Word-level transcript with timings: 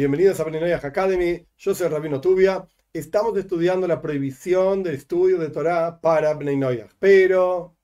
Bienvenidos 0.00 0.40
a 0.40 0.44
Beninoyah 0.44 0.80
Academy. 0.82 1.46
Yo 1.58 1.74
soy 1.74 1.88
Rabino 1.88 2.22
Tubia. 2.22 2.66
Estamos 2.90 3.36
estudiando 3.36 3.86
la 3.86 4.00
prohibición 4.00 4.82
del 4.82 4.94
estudio 4.94 5.36
de 5.36 5.50
Torah 5.50 6.00
para 6.00 6.32
Beninoyah. 6.32 6.88
Pero 6.98 7.76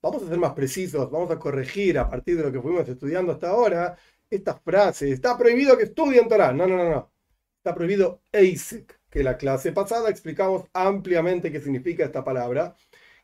vamos 0.00 0.22
a 0.22 0.28
ser 0.28 0.38
más 0.38 0.52
precisos, 0.52 1.10
vamos 1.10 1.32
a 1.32 1.38
corregir 1.40 1.98
a 1.98 2.08
partir 2.08 2.36
de 2.36 2.44
lo 2.44 2.52
que 2.52 2.60
fuimos 2.60 2.88
estudiando 2.88 3.32
hasta 3.32 3.48
ahora 3.48 3.96
esta 4.30 4.54
frase. 4.54 5.10
Está 5.10 5.36
prohibido 5.36 5.76
que 5.76 5.82
estudien 5.82 6.28
Torah. 6.28 6.52
No, 6.52 6.64
no, 6.64 6.76
no, 6.76 6.90
no. 6.90 7.10
Está 7.56 7.74
prohibido 7.74 8.20
Eisek, 8.30 9.00
que 9.10 9.24
la 9.24 9.36
clase 9.36 9.72
pasada 9.72 10.10
explicamos 10.10 10.62
ampliamente 10.72 11.50
qué 11.50 11.60
significa 11.60 12.04
esta 12.04 12.22
palabra, 12.22 12.76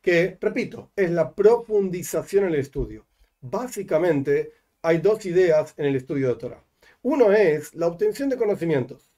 que, 0.03 0.39
repito, 0.41 0.91
es 0.97 1.09
la 1.13 1.33
profundización 1.33 2.47
en 2.47 2.55
el 2.55 2.59
estudio. 2.59 3.07
Básicamente, 3.41 4.55
hay 4.83 4.99
dos 4.99 5.25
ideas 5.25 5.73
en 5.77 5.85
el 5.85 5.95
estudio 5.95 6.31
de 6.31 6.35
Torah. 6.35 6.65
Uno 7.05 7.33
es 7.33 7.75
la 7.75 7.87
obtención 7.87 8.31
de 8.31 8.39
conocimientos. 8.39 9.13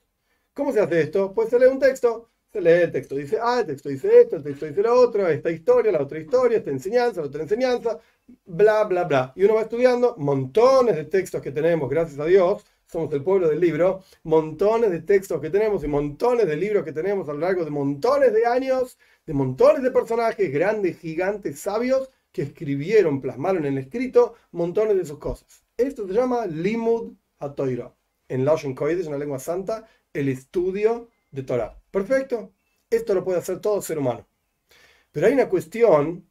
¿Cómo 0.53 0.73
se 0.73 0.81
hace 0.81 1.03
esto? 1.03 1.33
Pues 1.33 1.51
se 1.51 1.57
lee 1.57 1.67
un 1.67 1.79
texto, 1.79 2.31
se 2.53 2.61
lee 2.61 2.83
el 2.83 2.91
texto, 2.91 3.15
dice 3.15 3.39
ah, 3.41 3.61
el 3.61 3.67
texto 3.67 3.89
dice 3.89 4.23
esto, 4.23 4.35
el 4.35 4.43
texto 4.43 4.67
dice 4.67 4.83
lo 4.83 4.93
otro, 4.93 5.29
esta 5.29 5.53
historia, 5.53 5.93
la 5.93 6.03
otra 6.03 6.19
historia, 6.19 6.59
esta 6.59 6.71
enseñanza, 6.73 7.21
la 7.21 7.29
otra 7.29 7.43
enseñanza, 7.45 8.01
bla, 8.45 8.83
bla, 8.83 9.05
bla. 9.05 9.33
Y 9.37 9.45
uno 9.45 9.55
va 9.55 9.63
estudiando 9.63 10.17
montones 10.19 10.97
de 10.97 11.05
textos 11.05 11.41
que 11.41 11.53
tenemos, 11.53 11.89
gracias 11.89 12.19
a 12.19 12.25
Dios, 12.25 12.65
somos 12.87 13.13
el 13.13 13.23
pueblo 13.23 13.49
del 13.49 13.61
libro, 13.61 14.03
montones 14.25 14.91
de 14.91 15.03
textos 15.03 15.41
que 15.41 15.51
tenemos 15.51 15.85
y 15.85 15.87
montones 15.87 16.49
de 16.49 16.57
libros 16.57 16.83
que 16.83 16.93
tenemos 16.93 17.29
a 17.29 17.35
lo 17.35 17.39
largo 17.39 17.65
de 17.65 17.71
montones 17.71 18.33
de 18.33 18.47
años, 18.47 18.99
de 19.25 19.33
montones 19.33 19.85
de 19.85 19.93
personajes, 19.93 20.53
grandes, 20.53 20.99
gigantes, 20.99 21.61
sabios, 21.61 22.11
que 22.33 22.43
escribieron, 22.43 23.21
plasmaron 23.21 23.65
en 23.65 23.75
el 23.75 23.85
escrito 23.85 24.35
montones 24.51 24.97
de 24.97 25.07
sus 25.07 25.19
cosas. 25.19 25.63
Esto 25.77 26.05
se 26.09 26.15
llama 26.15 26.47
Limud 26.47 27.13
HaToira. 27.39 27.95
En 28.29 28.45
Lashon 28.45 28.75
Kodesh, 28.75 29.07
en 29.07 29.13
la 29.13 29.19
lengua 29.19 29.39
santa, 29.39 29.87
el 30.13 30.29
estudio 30.29 31.11
de 31.31 31.43
Torah. 31.43 31.79
Perfecto. 31.91 32.53
Esto 32.91 33.15
lo 33.15 33.25
puede 33.25 33.39
hacer 33.39 33.61
todo 33.61 33.83
ser 33.83 33.99
humano. 33.99 34.27
Pero 35.13 35.27
hay 35.27 35.33
una 35.33 35.49
cuestión 35.49 36.29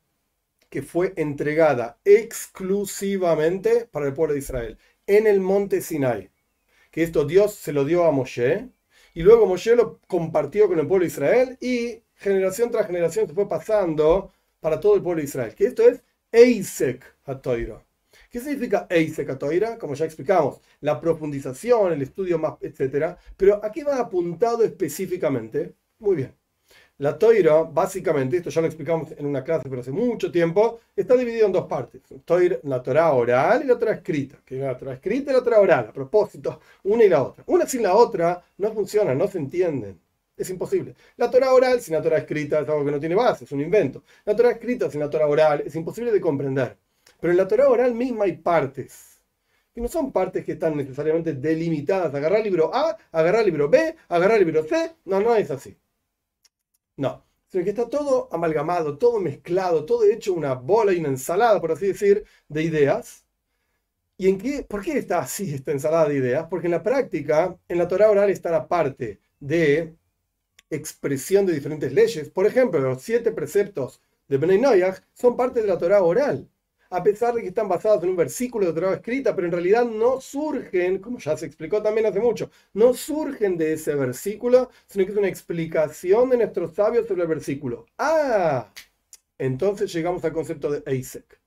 que 0.70 0.82
fue 0.82 1.14
entregada 1.16 2.00
exclusivamente 2.04 3.88
para 3.92 4.08
el 4.08 4.14
pueblo 4.14 4.34
de 4.34 4.40
Israel, 4.40 4.78
en 5.08 5.28
el 5.28 5.40
monte 5.40 5.82
Sinai. 5.82 6.32
Que 6.92 7.04
esto 7.04 7.26
Dios 7.26 7.54
se 7.54 7.74
lo 7.74 7.86
dio 7.86 8.06
a 8.06 8.12
Moshe, 8.12 8.70
y 9.14 9.22
luego 9.22 9.46
Moshe 9.46 9.76
lo 9.76 10.00
compartió 10.08 10.68
con 10.68 10.80
el 10.80 10.88
pueblo 10.88 11.04
de 11.04 11.12
Israel, 11.12 11.58
y 11.62 12.04
generación 12.16 12.72
tras 12.72 12.88
generación 12.88 13.28
se 13.28 13.34
fue 13.34 13.48
pasando 13.48 14.34
para 14.60 14.80
todo 14.80 14.96
el 14.96 15.02
pueblo 15.02 15.22
de 15.22 15.28
Israel. 15.28 15.56
Que 15.56 15.68
esto 15.68 15.88
es 15.88 16.04
Eisek 16.32 17.04
HaToira. 17.26 17.84
¿Qué 18.36 18.42
significa 18.42 18.86
Eisekatoira? 18.90 19.78
Como 19.78 19.94
ya 19.94 20.04
explicamos, 20.04 20.60
la 20.82 21.00
profundización, 21.00 21.94
el 21.94 22.02
estudio 22.02 22.38
más, 22.38 22.56
etc. 22.60 23.16
Pero 23.38 23.64
aquí 23.64 23.82
va 23.82 23.98
apuntado 23.98 24.62
específicamente. 24.66 25.74
Muy 26.00 26.18
bien. 26.18 26.36
La 26.98 27.18
toira, 27.18 27.64
básicamente, 27.64 28.36
esto 28.36 28.50
ya 28.50 28.60
lo 28.60 28.68
explicamos 28.68 29.14
en 29.18 29.26
una 29.26 29.42
clase, 29.42 29.70
pero 29.70 29.80
hace 29.80 29.94
mucho 29.94 30.34
tiempo, 30.34 30.82
está 30.94 31.16
dividido 31.16 31.46
en 31.46 31.54
dos 31.54 31.66
partes. 31.66 32.02
la 32.64 32.84
Torah 32.84 33.14
oral 33.14 33.64
y 33.64 33.68
la 33.68 33.80
Torah 33.80 33.94
escrita. 33.94 34.38
Que 34.44 34.58
la 34.58 34.78
Torah 34.78 34.96
escrita 34.96 35.32
y 35.32 35.34
la 35.34 35.42
Torah 35.42 35.62
oral, 35.62 35.88
a 35.88 35.94
propósito, 35.94 36.60
una 36.84 37.06
y 37.06 37.08
la 37.08 37.24
otra. 37.24 37.42
Una 37.48 37.66
sin 37.66 37.84
la 37.84 37.96
otra 37.96 38.44
no 38.58 38.74
funciona, 38.74 39.16
no 39.16 39.30
se 39.30 39.38
entienden. 39.38 39.98
Es 40.36 40.50
imposible. 40.50 40.94
La 41.16 41.32
Torah 41.32 41.54
oral 41.54 41.80
sin 41.80 41.94
la 41.94 42.02
Torah 42.02 42.18
escrita 42.18 42.60
es 42.60 42.68
algo 42.68 42.84
que 42.84 42.92
no 42.92 43.00
tiene 43.00 43.16
base, 43.16 43.46
es 43.46 43.52
un 43.54 43.62
invento. 43.62 44.04
La 44.26 44.36
Torah 44.36 44.52
escrita 44.52 44.92
sin 44.92 45.00
la 45.00 45.10
Torah 45.10 45.28
oral 45.28 45.64
es 45.66 45.74
imposible 45.74 46.12
de 46.12 46.20
comprender. 46.20 46.78
Pero 47.20 47.32
en 47.32 47.38
la 47.38 47.48
Torah 47.48 47.70
oral 47.70 47.94
misma 47.96 48.26
hay 48.26 48.38
partes. 48.38 49.22
Y 49.76 49.82
no 49.82 49.88
son 49.88 50.12
partes 50.12 50.46
que 50.46 50.54
están 50.54 50.78
necesariamente 50.78 51.34
delimitadas. 51.34 52.14
Agarrar 52.16 52.42
libro 52.44 52.74
A, 52.74 52.98
agarrar 53.12 53.46
libro 53.46 53.70
B, 53.70 53.96
agarrar 54.08 54.40
libro 54.40 54.64
C. 54.64 54.96
No, 55.06 55.20
no 55.20 55.36
es 55.36 55.52
así. 55.52 55.78
No. 56.98 57.26
Sino 57.48 57.64
que 57.64 57.70
está 57.72 57.90
todo 57.90 58.30
amalgamado, 58.32 58.98
todo 58.98 59.20
mezclado, 59.20 59.86
todo 59.86 60.04
hecho 60.06 60.34
una 60.34 60.54
bola 60.54 60.94
y 60.94 61.00
una 61.00 61.10
ensalada, 61.10 61.60
por 61.62 61.72
así 61.72 61.88
decir, 61.88 62.26
de 62.48 62.64
ideas. 62.64 63.26
¿Y 64.18 64.30
en 64.30 64.38
qué? 64.38 64.64
¿Por 64.64 64.82
qué 64.84 64.98
está 64.98 65.20
así 65.20 65.54
esta 65.54 65.72
ensalada 65.72 66.10
de 66.10 66.16
ideas? 66.16 66.48
Porque 66.50 66.68
en 66.68 66.72
la 66.72 66.84
práctica, 66.84 67.58
en 67.68 67.78
la 67.78 67.88
Torah 67.88 68.10
oral 68.10 68.30
está 68.30 68.50
la 68.52 68.68
parte 68.68 69.20
de 69.40 69.96
expresión 70.70 71.46
de 71.46 71.54
diferentes 71.54 71.92
leyes. 71.94 72.30
Por 72.30 72.46
ejemplo, 72.46 72.80
los 72.80 73.02
siete 73.02 73.32
preceptos 73.32 74.02
de 74.28 74.38
Benay 74.38 74.60
Noyach 74.60 75.02
son 75.14 75.36
parte 75.38 75.62
de 75.62 75.68
la 75.68 75.78
Torah 75.78 76.04
oral 76.04 76.50
a 76.90 77.04
pesar 77.04 77.34
de 77.34 77.42
que 77.42 77.50
están 77.50 77.68
basados 77.68 78.04
en 78.04 78.10
un 78.10 78.16
versículo 78.16 78.68
de 78.68 78.74
Torah 78.74 78.94
escrita, 78.94 79.36
pero 79.36 79.48
en 79.48 79.54
realidad 79.54 79.86
no 79.86 80.22
surgen, 80.22 81.00
como 81.00 81.20
ya 81.20 81.36
se 81.38 81.46
explicó 81.46 81.82
también 81.82 82.08
hace 82.08 82.20
mucho, 82.20 82.50
no 82.74 82.94
surgen 82.94 83.58
de 83.58 83.74
ese 83.74 83.96
versículo, 83.96 84.70
sino 84.88 85.06
que 85.06 85.12
es 85.12 85.18
una 85.18 85.28
explicación 85.28 86.30
de 86.30 86.38
nuestros 86.38 86.74
sabios 86.76 87.08
sobre 87.08 87.24
el 87.24 87.28
versículo. 87.28 87.86
Ah, 87.98 88.72
entonces 89.38 89.92
llegamos 89.94 90.24
al 90.26 90.34
concepto 90.34 90.72
de 90.72 90.84
Eisek. 90.86 91.40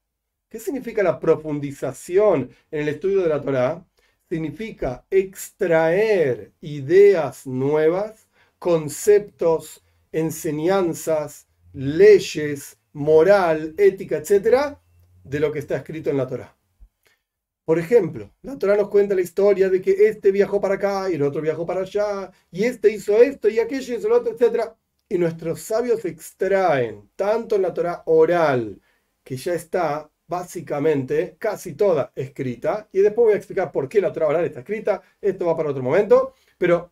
¿Qué 0.48 0.58
significa 0.58 1.02
la 1.02 1.20
profundización 1.20 2.50
en 2.70 2.80
el 2.80 2.88
estudio 2.88 3.20
de 3.22 3.28
la 3.28 3.40
Torah? 3.40 3.84
Significa 4.28 5.04
extraer 5.10 6.52
ideas 6.60 7.46
nuevas, 7.46 8.28
conceptos, 8.58 9.82
enseñanzas, 10.12 11.46
leyes, 11.72 12.78
moral, 12.92 13.74
ética, 13.76 14.16
etcétera, 14.18 14.80
de 15.28 15.40
lo 15.40 15.52
que 15.52 15.58
está 15.58 15.76
escrito 15.76 16.10
en 16.10 16.16
la 16.16 16.26
Torah. 16.26 16.54
Por 17.64 17.78
ejemplo, 17.78 18.30
la 18.42 18.58
Torah 18.58 18.76
nos 18.76 18.88
cuenta 18.88 19.14
la 19.14 19.20
historia 19.20 19.68
de 19.68 19.82
que 19.82 19.90
este 20.08 20.32
viajó 20.32 20.58
para 20.58 20.76
acá 20.76 21.10
y 21.10 21.16
el 21.16 21.22
otro 21.22 21.42
viajó 21.42 21.66
para 21.66 21.82
allá, 21.82 22.30
y 22.50 22.64
este 22.64 22.90
hizo 22.90 23.20
esto 23.20 23.48
y 23.48 23.58
aquello 23.58 23.94
y 23.94 23.96
hizo 23.98 24.08
lo 24.08 24.16
otro, 24.16 24.34
etc. 24.34 24.70
Y 25.06 25.18
nuestros 25.18 25.60
sabios 25.60 26.02
extraen, 26.06 27.10
tanto 27.14 27.56
en 27.56 27.62
la 27.62 27.74
Torah 27.74 28.02
oral, 28.06 28.80
que 29.22 29.36
ya 29.36 29.52
está 29.52 30.10
básicamente 30.26 31.36
casi 31.38 31.74
toda 31.74 32.10
escrita, 32.14 32.88
y 32.90 33.00
después 33.00 33.26
voy 33.26 33.34
a 33.34 33.36
explicar 33.36 33.70
por 33.70 33.86
qué 33.86 34.00
la 34.00 34.12
Torah 34.12 34.28
oral 34.28 34.46
está 34.46 34.60
escrita, 34.60 35.02
esto 35.20 35.44
va 35.44 35.56
para 35.56 35.70
otro 35.70 35.82
momento, 35.82 36.34
pero 36.56 36.90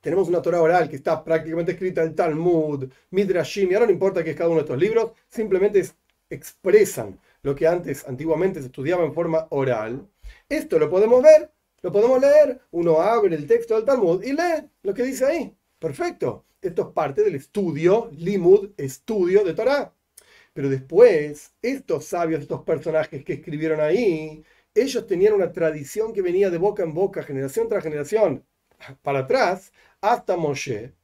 tenemos 0.00 0.28
una 0.28 0.40
Torah 0.40 0.62
oral 0.62 0.88
que 0.88 0.96
está 0.96 1.22
prácticamente 1.22 1.72
escrita 1.72 2.02
en 2.02 2.14
Talmud, 2.14 2.90
Midrashim, 3.10 3.70
y 3.70 3.74
ahora 3.74 3.86
no 3.86 3.92
importa 3.92 4.24
que 4.24 4.30
es 4.30 4.36
cada 4.36 4.48
uno 4.48 4.60
de 4.60 4.64
estos 4.64 4.78
libros, 4.78 5.12
simplemente 5.28 5.84
expresan 6.30 7.18
lo 7.42 7.54
que 7.54 7.66
antes, 7.66 8.06
antiguamente 8.06 8.60
se 8.60 8.66
estudiaba 8.66 9.04
en 9.04 9.14
forma 9.14 9.46
oral. 9.50 10.08
Esto 10.48 10.78
lo 10.78 10.90
podemos 10.90 11.22
ver, 11.22 11.52
lo 11.82 11.92
podemos 11.92 12.20
leer. 12.20 12.60
Uno 12.70 13.00
abre 13.00 13.34
el 13.36 13.46
texto 13.46 13.76
del 13.76 13.84
Talmud 13.84 14.22
y 14.22 14.32
lee 14.32 14.68
lo 14.82 14.94
que 14.94 15.02
dice 15.02 15.24
ahí. 15.24 15.56
Perfecto. 15.78 16.44
Esto 16.60 16.82
es 16.82 16.88
parte 16.88 17.22
del 17.22 17.36
estudio, 17.36 18.10
limud, 18.12 18.70
estudio 18.76 19.44
de 19.44 19.54
Torah. 19.54 19.94
Pero 20.52 20.68
después, 20.68 21.54
estos 21.62 22.04
sabios, 22.04 22.42
estos 22.42 22.62
personajes 22.64 23.24
que 23.24 23.34
escribieron 23.34 23.80
ahí, 23.80 24.44
ellos 24.74 25.06
tenían 25.06 25.34
una 25.34 25.52
tradición 25.52 26.12
que 26.12 26.22
venía 26.22 26.50
de 26.50 26.58
boca 26.58 26.82
en 26.82 26.92
boca, 26.92 27.22
generación 27.22 27.68
tras 27.68 27.82
generación, 27.82 28.44
para 29.02 29.20
atrás, 29.20 29.72
hasta 30.00 30.36
Moshe, 30.36 30.94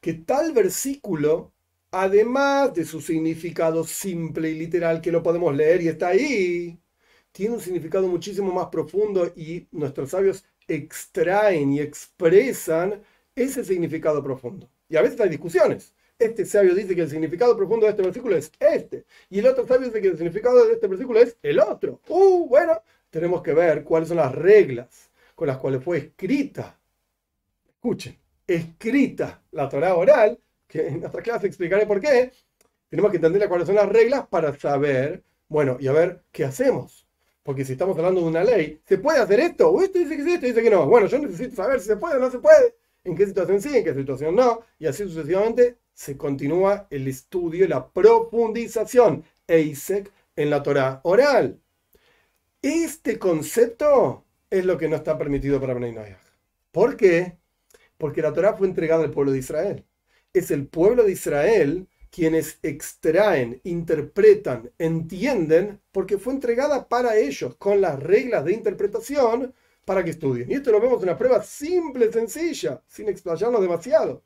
que 0.00 0.14
tal 0.14 0.52
versículo 0.52 1.52
además 1.90 2.74
de 2.74 2.84
su 2.84 3.00
significado 3.00 3.84
simple 3.84 4.50
y 4.50 4.54
literal 4.54 5.00
que 5.00 5.12
lo 5.12 5.22
podemos 5.22 5.54
leer 5.54 5.82
y 5.82 5.88
está 5.88 6.08
ahí, 6.08 6.78
tiene 7.32 7.54
un 7.54 7.60
significado 7.60 8.06
muchísimo 8.08 8.52
más 8.52 8.68
profundo 8.68 9.32
y 9.36 9.66
nuestros 9.72 10.10
sabios 10.10 10.44
extraen 10.68 11.72
y 11.72 11.80
expresan 11.80 13.02
ese 13.34 13.64
significado 13.64 14.22
profundo. 14.22 14.68
Y 14.88 14.96
a 14.96 15.02
veces 15.02 15.20
hay 15.20 15.28
discusiones. 15.30 15.94
Este 16.18 16.44
sabio 16.44 16.74
dice 16.74 16.94
que 16.94 17.02
el 17.02 17.10
significado 17.10 17.56
profundo 17.56 17.86
de 17.86 17.90
este 17.90 18.02
versículo 18.02 18.36
es 18.36 18.52
este, 18.58 19.06
y 19.30 19.38
el 19.38 19.46
otro 19.46 19.66
sabio 19.66 19.86
dice 19.88 20.02
que 20.02 20.08
el 20.08 20.16
significado 20.16 20.66
de 20.66 20.74
este 20.74 20.86
versículo 20.86 21.20
es 21.20 21.36
el 21.42 21.58
otro. 21.60 22.00
Uh, 22.08 22.46
bueno, 22.46 22.82
tenemos 23.08 23.42
que 23.42 23.54
ver 23.54 23.84
cuáles 23.84 24.08
son 24.08 24.18
las 24.18 24.34
reglas 24.34 25.10
con 25.34 25.48
las 25.48 25.56
cuales 25.58 25.82
fue 25.82 25.98
escrita. 25.98 26.78
Escuchen, 27.66 28.18
escrita 28.46 29.42
la 29.52 29.68
Torah 29.68 29.94
oral 29.94 30.38
que 30.70 30.86
en 30.86 31.04
otra 31.04 31.20
clase 31.20 31.48
explicaré 31.48 31.84
por 31.84 32.00
qué, 32.00 32.32
tenemos 32.88 33.10
que 33.10 33.16
entender 33.16 33.48
cuáles 33.48 33.66
son 33.66 33.76
las 33.76 33.88
reglas 33.88 34.26
para 34.28 34.56
saber, 34.58 35.22
bueno, 35.48 35.76
y 35.80 35.88
a 35.88 35.92
ver 35.92 36.22
qué 36.32 36.44
hacemos. 36.44 37.06
Porque 37.42 37.64
si 37.64 37.72
estamos 37.72 37.96
hablando 37.98 38.20
de 38.20 38.26
una 38.28 38.44
ley, 38.44 38.80
¿se 38.86 38.98
puede 38.98 39.18
hacer 39.18 39.40
esto? 39.40 39.70
O 39.70 39.82
esto 39.82 39.98
dice 39.98 40.16
que 40.16 40.24
sí, 40.24 40.32
esto 40.34 40.46
dice 40.46 40.62
que 40.62 40.70
no. 40.70 40.86
Bueno, 40.86 41.08
yo 41.08 41.18
necesito 41.18 41.56
saber 41.56 41.80
si 41.80 41.86
se 41.86 41.96
puede 41.96 42.16
o 42.16 42.20
no 42.20 42.30
se 42.30 42.38
puede, 42.38 42.76
en 43.02 43.16
qué 43.16 43.26
situación 43.26 43.60
sí, 43.60 43.76
en 43.76 43.84
qué 43.84 43.94
situación 43.94 44.36
no, 44.36 44.60
y 44.78 44.86
así 44.86 45.02
sucesivamente 45.04 45.78
se 45.92 46.16
continúa 46.16 46.86
el 46.90 47.08
estudio 47.08 47.64
y 47.64 47.68
la 47.68 47.88
profundización, 47.88 49.24
EISEC, 49.48 50.10
en 50.36 50.50
la 50.50 50.62
Torah 50.62 51.00
oral. 51.02 51.60
Este 52.62 53.18
concepto 53.18 54.24
es 54.48 54.64
lo 54.64 54.78
que 54.78 54.88
no 54.88 54.96
está 54.96 55.18
permitido 55.18 55.60
para 55.60 55.74
Bnei 55.74 55.94
¿Por 56.70 56.96
qué? 56.96 57.38
Porque 57.98 58.22
la 58.22 58.32
Torah 58.32 58.54
fue 58.54 58.68
entregada 58.68 59.02
al 59.02 59.10
pueblo 59.10 59.32
de 59.32 59.38
Israel 59.38 59.84
es 60.32 60.50
el 60.50 60.66
pueblo 60.66 61.04
de 61.04 61.12
Israel 61.12 61.88
quienes 62.10 62.58
extraen, 62.62 63.60
interpretan, 63.62 64.70
entienden, 64.78 65.80
porque 65.92 66.18
fue 66.18 66.32
entregada 66.32 66.88
para 66.88 67.16
ellos 67.16 67.54
con 67.56 67.80
las 67.80 68.00
reglas 68.00 68.44
de 68.44 68.52
interpretación 68.52 69.54
para 69.84 70.02
que 70.02 70.10
estudien. 70.10 70.50
Y 70.50 70.54
esto 70.54 70.72
lo 70.72 70.80
vemos 70.80 70.98
en 70.98 71.08
una 71.08 71.18
prueba 71.18 71.42
simple, 71.42 72.12
sencilla, 72.12 72.82
sin 72.86 73.08
explayarnos 73.08 73.60
demasiado. 73.60 74.22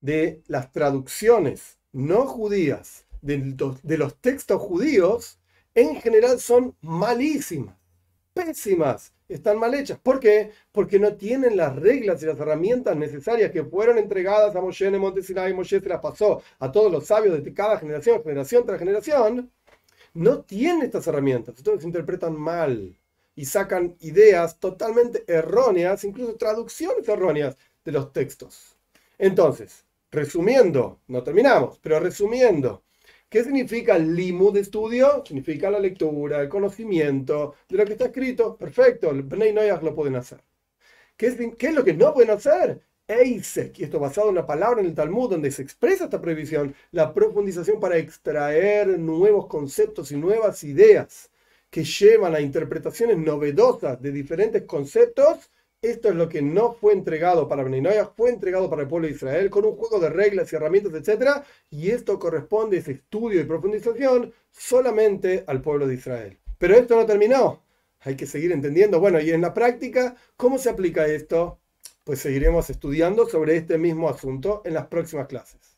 De 0.00 0.42
las 0.46 0.70
traducciones 0.70 1.78
no 1.92 2.26
judías 2.26 3.06
de 3.22 3.96
los 3.98 4.20
textos 4.20 4.60
judíos, 4.60 5.38
en 5.74 5.96
general 6.00 6.38
son 6.40 6.76
malísimas, 6.80 7.76
pésimas, 8.32 9.12
están 9.28 9.58
mal 9.58 9.74
hechas. 9.74 9.98
¿Por 9.98 10.18
qué? 10.20 10.50
Porque 10.72 10.98
no 10.98 11.14
tienen 11.16 11.56
las 11.56 11.76
reglas 11.76 12.22
y 12.22 12.26
las 12.26 12.38
herramientas 12.38 12.96
necesarias 12.96 13.50
que 13.50 13.64
fueron 13.64 13.98
entregadas 13.98 14.56
a 14.56 14.60
Moshe 14.60 14.86
en 14.86 14.94
el 14.94 15.00
Monte. 15.00 15.20
Moshe 15.54 15.80
se 15.80 15.88
las 15.88 16.00
pasó 16.00 16.42
a 16.58 16.72
todos 16.72 16.90
los 16.90 17.06
sabios 17.06 17.42
de 17.42 17.54
cada 17.54 17.78
generación, 17.78 18.22
generación 18.22 18.64
tras 18.64 18.78
generación. 18.78 19.50
No 20.14 20.40
tienen 20.40 20.82
estas 20.82 21.06
herramientas, 21.06 21.54
entonces 21.58 21.84
interpretan 21.84 22.34
mal 22.34 22.96
y 23.34 23.44
sacan 23.44 23.94
ideas 24.00 24.58
totalmente 24.58 25.22
erróneas, 25.28 26.02
incluso 26.04 26.34
traducciones 26.36 27.08
erróneas 27.08 27.56
de 27.84 27.92
los 27.92 28.12
textos. 28.12 28.76
Entonces, 29.18 29.84
resumiendo, 30.10 31.00
no 31.06 31.22
terminamos, 31.22 31.78
pero 31.80 32.00
resumiendo, 32.00 32.82
¿Qué 33.28 33.44
significa 33.44 33.96
el 33.96 34.14
limud 34.16 34.54
de 34.54 34.60
estudio? 34.60 35.22
Significa 35.26 35.70
la 35.70 35.78
lectura, 35.78 36.40
el 36.40 36.48
conocimiento 36.48 37.56
de 37.68 37.76
lo 37.76 37.84
que 37.84 37.92
está 37.92 38.06
escrito. 38.06 38.56
Perfecto, 38.56 39.10
el 39.10 39.22
Bnei 39.22 39.52
Noyach 39.52 39.82
lo 39.82 39.94
pueden 39.94 40.16
hacer. 40.16 40.42
¿Qué 41.16 41.26
es, 41.28 41.36
¿Qué 41.58 41.68
es, 41.68 41.74
lo 41.74 41.84
que 41.84 41.92
no 41.92 42.14
pueden 42.14 42.30
hacer? 42.30 42.80
Eisek, 43.06 43.78
y 43.78 43.84
esto 43.84 43.98
basado 43.98 44.28
en 44.28 44.32
una 44.34 44.46
palabra 44.46 44.80
en 44.80 44.86
el 44.86 44.94
Talmud 44.94 45.30
donde 45.30 45.50
se 45.50 45.62
expresa 45.62 46.04
esta 46.04 46.20
prohibición, 46.20 46.74
la 46.90 47.12
profundización 47.12 47.80
para 47.80 47.98
extraer 47.98 48.98
nuevos 48.98 49.46
conceptos 49.46 50.12
y 50.12 50.16
nuevas 50.16 50.64
ideas 50.64 51.30
que 51.70 51.84
llevan 51.84 52.34
a 52.34 52.40
interpretaciones 52.40 53.18
novedosas 53.18 54.00
de 54.00 54.12
diferentes 54.12 54.62
conceptos 54.64 55.50
esto 55.80 56.08
es 56.08 56.16
lo 56.16 56.28
que 56.28 56.42
no 56.42 56.72
fue 56.72 56.92
entregado 56.92 57.48
para 57.48 57.62
Beninoia, 57.62 58.06
fue 58.06 58.30
entregado 58.30 58.68
para 58.68 58.82
el 58.82 58.88
pueblo 58.88 59.06
de 59.06 59.14
Israel 59.14 59.48
con 59.48 59.64
un 59.64 59.76
juego 59.76 60.00
de 60.00 60.10
reglas 60.10 60.52
y 60.52 60.56
herramientas, 60.56 60.92
etc. 60.94 61.42
Y 61.70 61.90
esto 61.90 62.18
corresponde, 62.18 62.78
ese 62.78 62.92
estudio 62.92 63.40
y 63.40 63.44
profundización, 63.44 64.32
solamente 64.50 65.44
al 65.46 65.62
pueblo 65.62 65.86
de 65.86 65.94
Israel. 65.94 66.38
Pero 66.58 66.74
esto 66.74 66.96
no 66.96 67.06
terminó. 67.06 67.62
Hay 68.00 68.16
que 68.16 68.26
seguir 68.26 68.52
entendiendo. 68.52 69.00
Bueno, 69.00 69.20
y 69.20 69.30
en 69.30 69.40
la 69.40 69.54
práctica, 69.54 70.16
¿cómo 70.36 70.58
se 70.58 70.70
aplica 70.70 71.06
esto? 71.06 71.60
Pues 72.04 72.20
seguiremos 72.20 72.70
estudiando 72.70 73.26
sobre 73.28 73.56
este 73.56 73.78
mismo 73.78 74.08
asunto 74.08 74.62
en 74.64 74.74
las 74.74 74.86
próximas 74.86 75.28
clases. 75.28 75.77